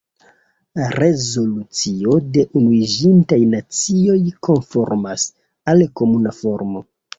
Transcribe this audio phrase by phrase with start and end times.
[0.99, 4.17] Rezolucio de Unuiĝintaj Nacioj
[4.51, 5.29] konformas
[5.75, 6.87] al komuna formo.